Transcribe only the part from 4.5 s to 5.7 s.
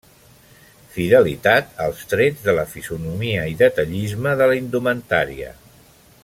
la indumentària.